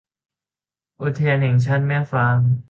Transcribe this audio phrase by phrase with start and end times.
[1.01, 2.39] อุทยานแห่งชาติแม่ฝาง